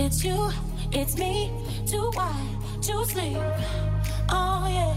[0.00, 0.48] It's you,
[0.92, 1.50] it's me,
[1.84, 3.36] too wide to sleep.
[4.30, 4.94] Oh yeah,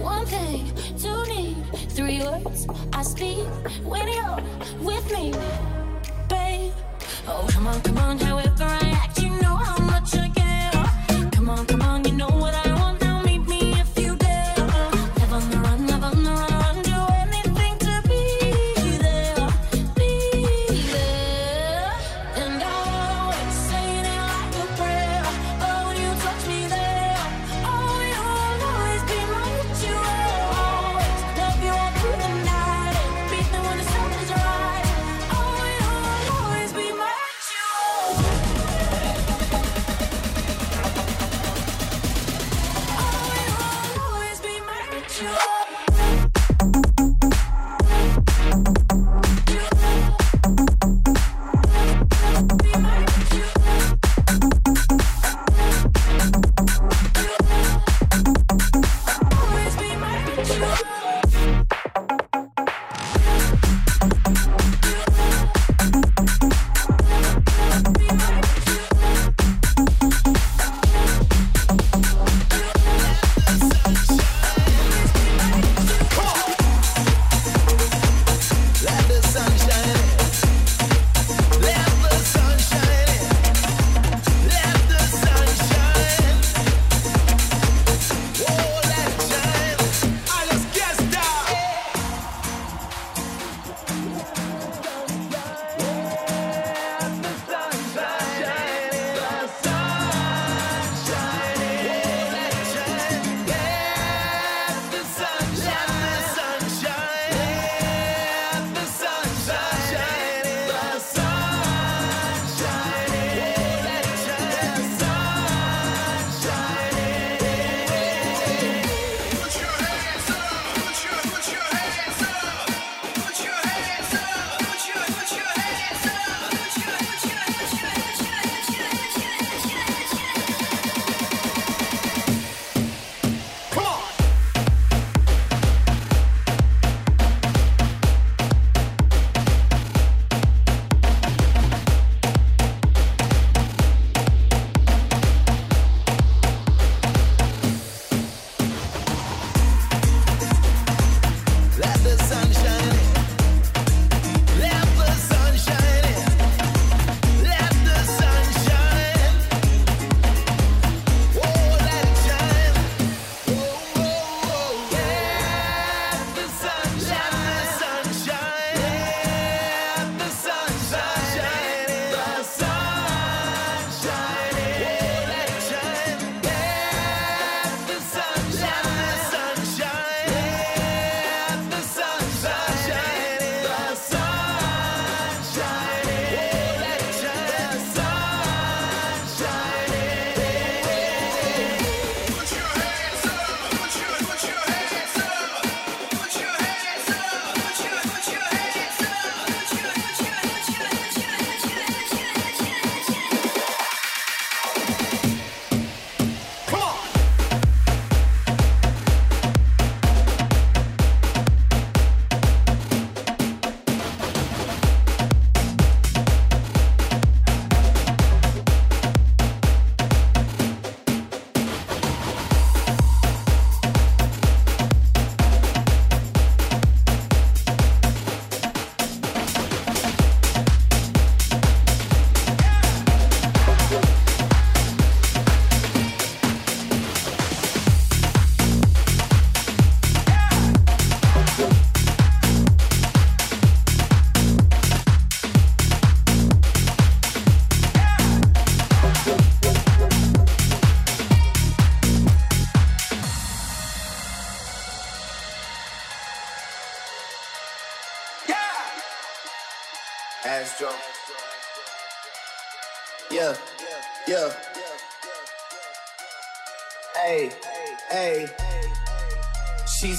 [0.00, 1.56] one thing to need,
[1.90, 3.44] three words I speak
[3.82, 4.38] when you're
[4.80, 5.32] with me,
[6.28, 6.72] babe.
[7.26, 11.30] Oh come on, come on, however I act, you know how much I care.
[11.32, 12.59] Come on, come on, you know what I.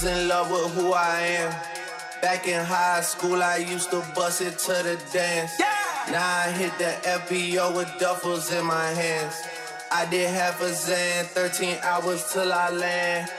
[0.01, 1.51] She's in love with who I am.
[2.23, 5.59] Back in high school, I used to bust it to the dance.
[6.09, 9.35] Now I hit the FBO with duffels in my hands.
[9.91, 13.29] I did half a zan, 13 hours till I land.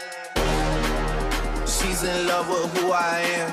[1.66, 3.50] She's in love with who I am.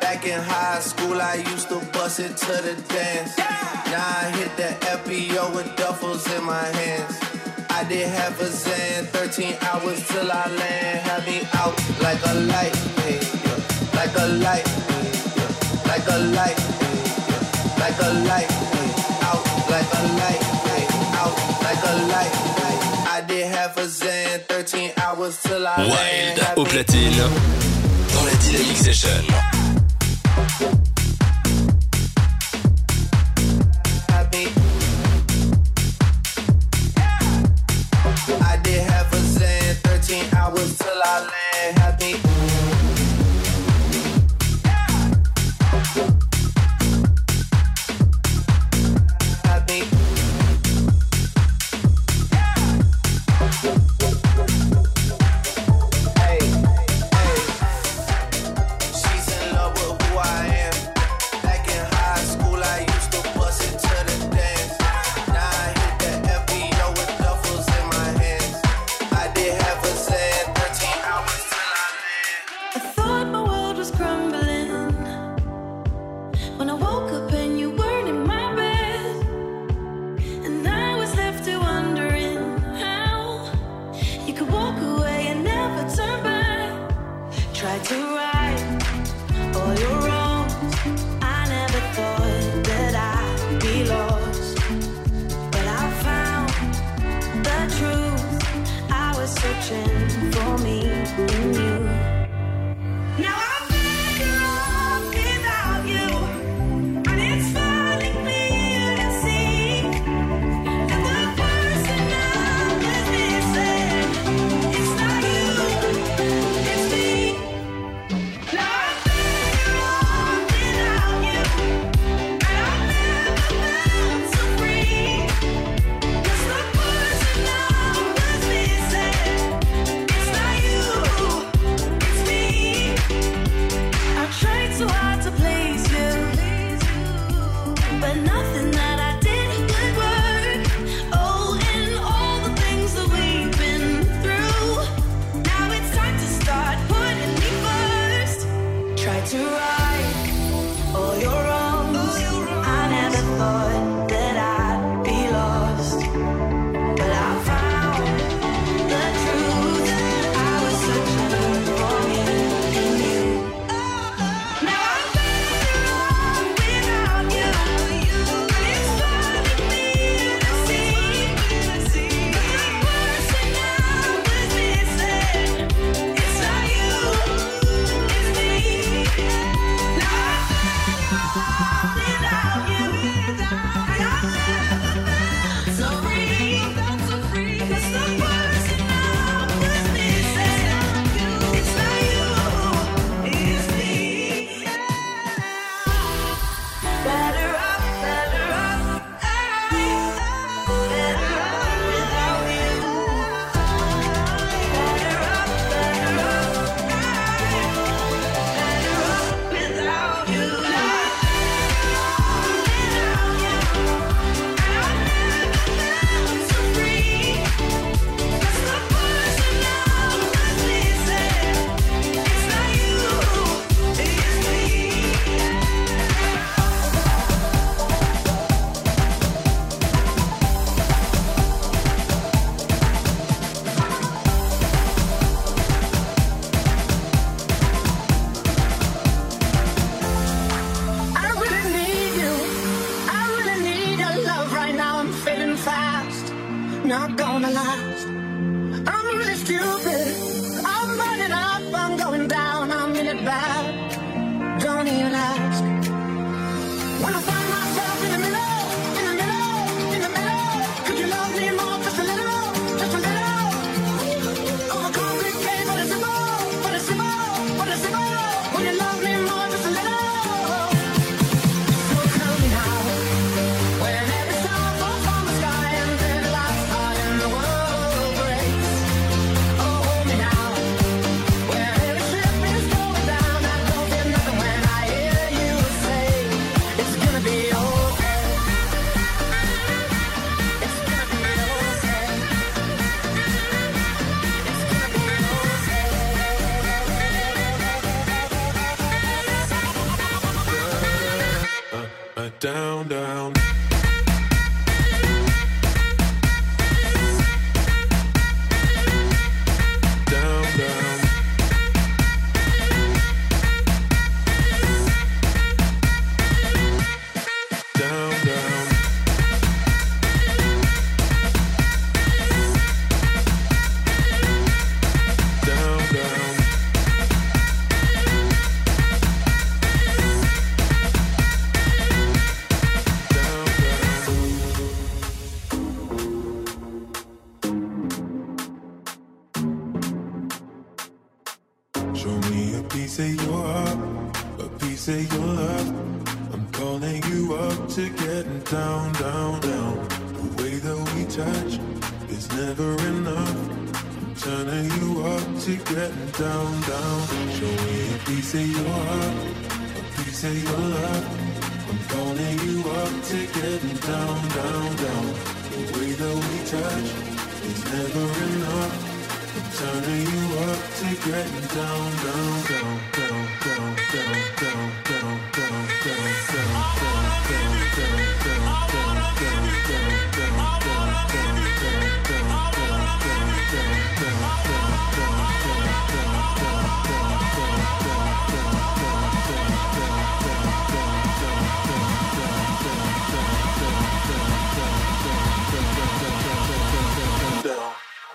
[0.00, 3.38] Back in high school, I used to bust it to the dance.
[3.38, 7.33] Now I hit the FBO with duffels in my hands.
[7.76, 11.00] I did half a zen, 13 hours till I land.
[11.00, 12.74] Had me out like a light,
[13.98, 14.66] like a light,
[15.90, 16.58] like a light,
[17.82, 18.50] like a light,
[19.28, 19.44] out
[19.74, 20.42] like a light,
[21.18, 21.34] out
[21.66, 22.34] like a light.
[23.10, 26.38] I did half a zen, 13 hours till I land.
[26.38, 27.16] Wild au platine
[28.12, 29.73] dans la dynamique session.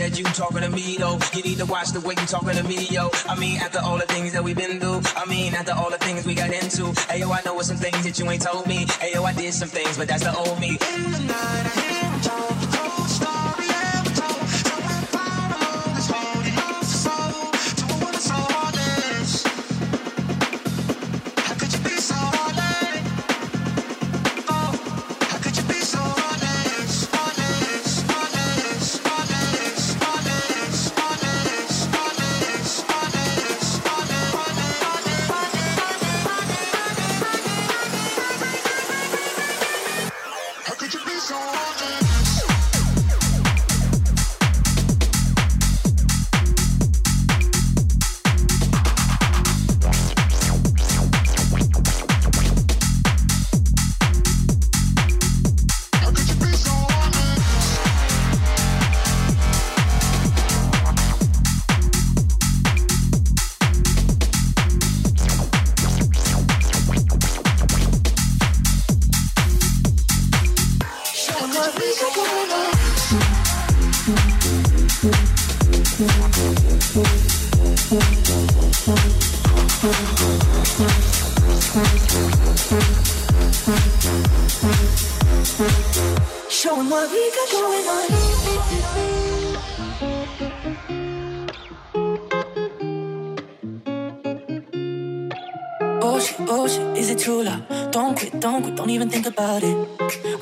[0.00, 1.18] That you talking to me, though.
[1.34, 3.10] You need to watch the way you talking to me, yo.
[3.28, 5.98] I mean, after all the things that we've been through, I mean, after all the
[5.98, 6.86] things we got into.
[7.02, 8.86] Hey, yo, I know some things that you ain't told me.
[8.98, 10.78] Hey, yo, I did some things, but that's the old me.
[12.24, 12.69] Showing
[97.20, 97.62] true love?
[97.92, 99.76] Don't quit, don't quit, don't even think about it.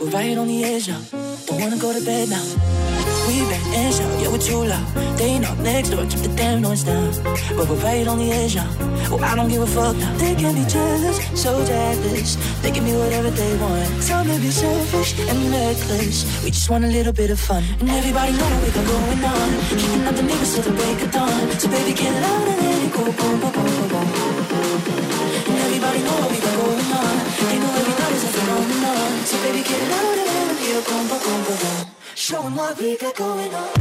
[0.00, 1.00] We're right on the edge now.
[1.46, 3.07] Don't wanna go to bed now.
[3.28, 4.88] We back and shout, yeah, we're true love.
[5.18, 7.12] They knock next door, keep the damn noise down.
[7.58, 8.72] But we're right on the edge now.
[9.12, 10.16] Oh, I don't give a fuck now.
[10.16, 12.36] They can be jealous, so jealous.
[12.62, 13.84] They can be whatever they want.
[14.00, 16.24] Some may be selfish and reckless.
[16.42, 17.62] We just want a little bit of fun.
[17.80, 19.48] And everybody know what we got going on.
[19.76, 21.50] Keeping up the neighbors till the break of dawn.
[21.60, 23.04] So baby, get loud and let it go.
[23.12, 24.08] Boom, boom, boom, boom, boom.
[25.52, 27.14] And everybody know what we got going on.
[27.44, 29.20] They know every night is a phenomenon.
[29.28, 30.80] So baby, get loud and let it go.
[30.88, 31.87] Boom, boom, boom, boom.
[32.20, 33.78] Showing what we got going on.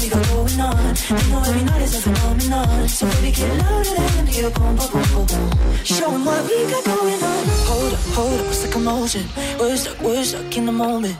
[0.00, 0.94] We got going on.
[0.94, 2.88] They know every night is a phenomenon.
[2.88, 4.50] So baby, get loud and let it go.
[4.50, 5.74] Boom, boom, boom, boom, boom.
[5.84, 7.44] Showing what we got going on.
[7.70, 9.24] Hold up, hold up, what's the commotion?
[9.58, 11.16] We're stuck, we're stuck in the moment.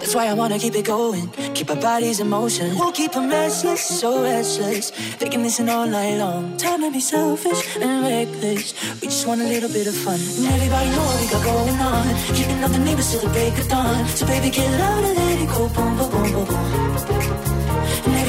[0.00, 1.28] That's why I wanna keep it going.
[1.54, 2.76] Keep our bodies in motion.
[2.78, 4.92] We'll keep them restless, so restless.
[5.18, 6.56] They can listen all night long.
[6.56, 8.74] Time to be selfish and reckless.
[9.00, 10.20] We just want a little bit of fun.
[10.38, 12.04] And everybody know what we got going on.
[12.34, 14.06] Keeping up the neighbors till the break of dawn.
[14.08, 15.68] So baby, get loud and let it go.
[15.68, 16.73] Boom, boom, boom, boom, boom.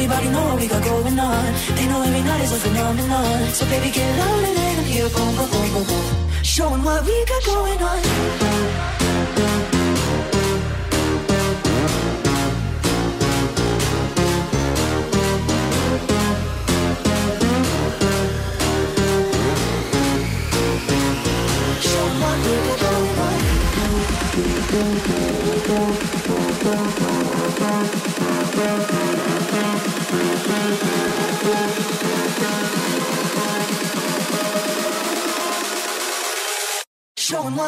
[0.06, 1.54] Everybody know what we got going on.
[1.76, 3.50] They know every night is a phenomenon.
[3.50, 5.10] So baby, get loud and let them hear.
[5.10, 6.44] Boom, boom, boom, boom, boom.
[6.44, 8.04] Showing what we got going on.
[21.82, 23.38] Showing what we got going on.
[25.66, 26.94] What we got
[28.88, 29.35] going on.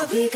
[0.05, 0.29] We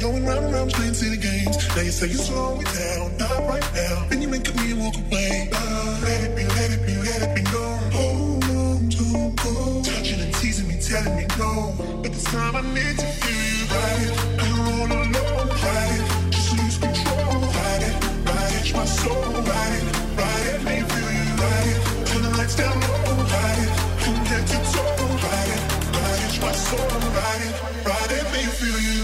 [0.00, 1.56] going round and round playing city games.
[1.76, 4.06] Now you say you're slowing down, not right now.
[4.08, 5.50] Then you make a me walk away.
[5.52, 7.78] Uh, let it be, let it be, let it be known.
[7.92, 9.04] Hold on to
[9.44, 9.82] go.
[9.84, 11.74] Touching and teasing me, telling me no.
[12.02, 14.08] But this time I need to feel you right.
[14.40, 15.32] I don't wanna know
[15.68, 16.02] right.
[16.32, 19.84] Just lose control, ride it, ride it, my soul, ride it,
[20.16, 21.76] ride it, me feel you right.
[22.08, 23.72] Turn the lights down low, ride it,
[24.08, 24.96] and get your toe,
[25.28, 26.88] ride it, ride it, my soul,
[27.20, 28.99] ride it, ride it, me feel you.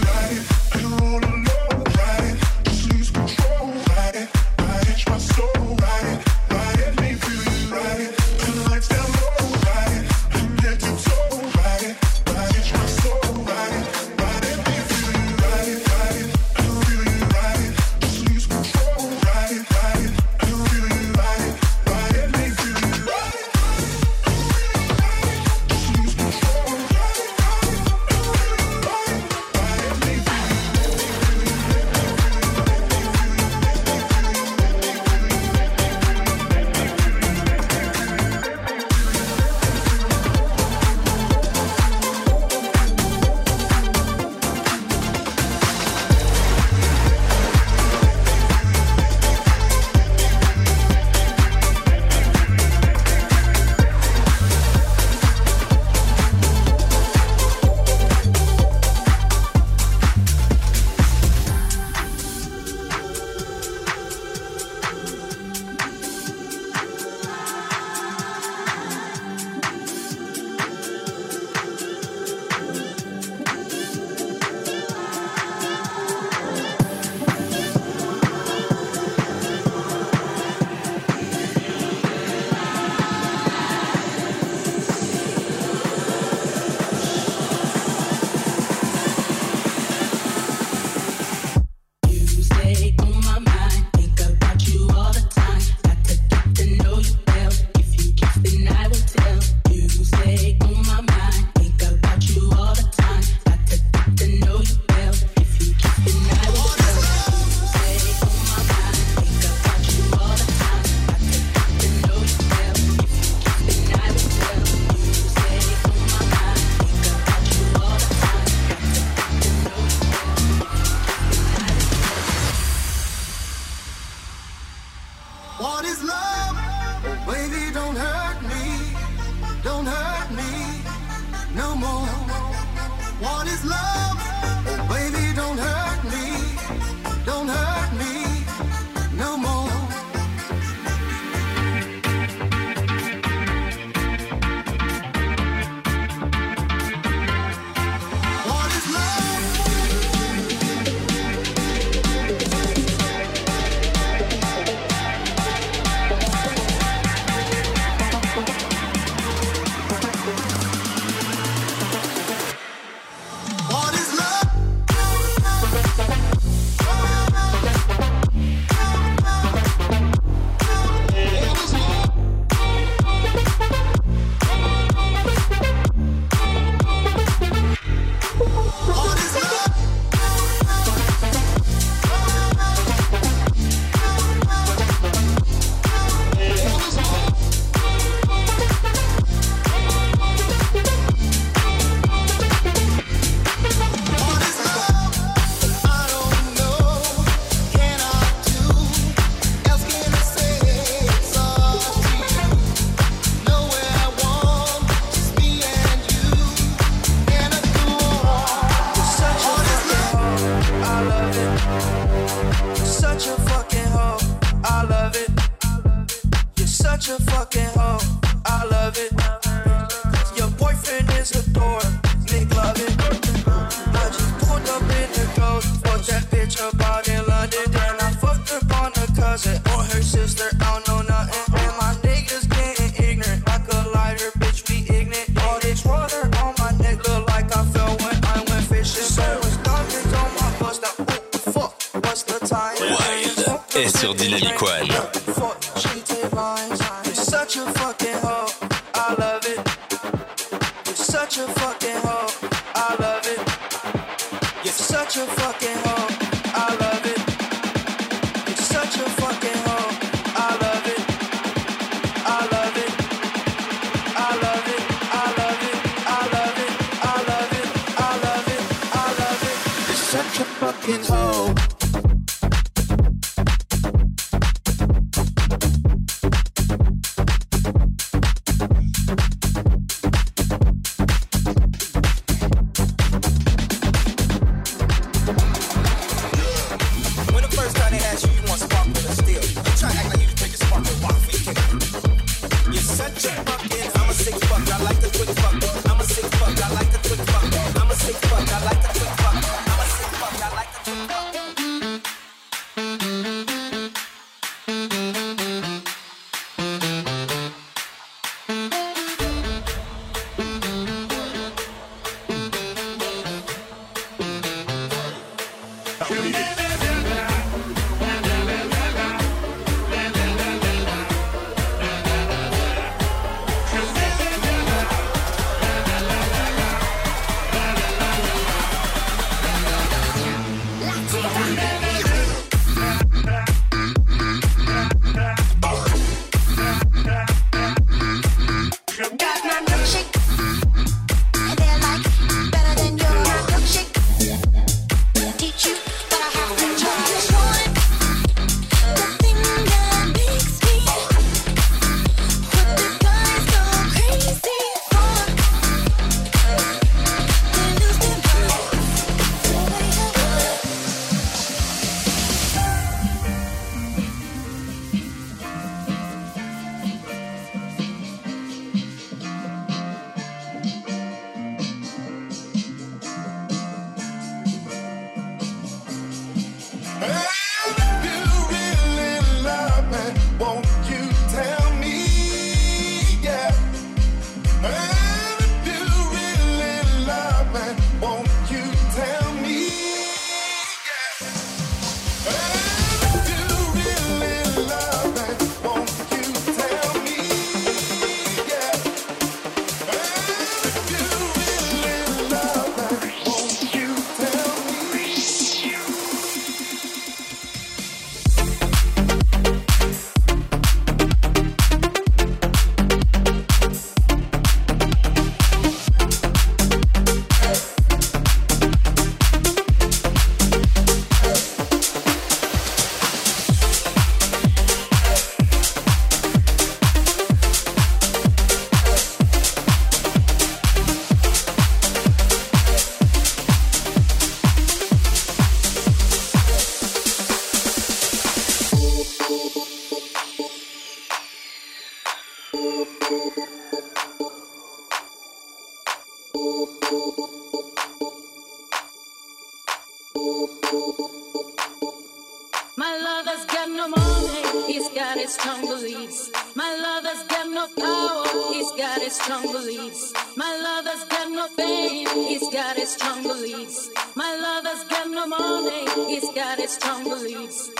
[466.49, 467.71] It's a strong beliefs.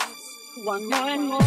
[0.64, 1.40] One more and more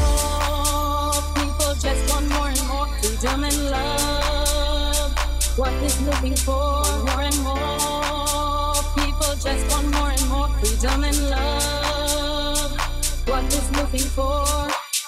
[1.36, 5.12] people just want more and more freedom and love.
[5.58, 6.82] What is looking for?
[7.04, 12.80] More and more people just want more and more freedom and love.
[13.28, 14.46] What is looking for?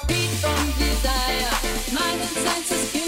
[0.06, 1.50] Freedom, desire,
[1.94, 3.01] mind and senses.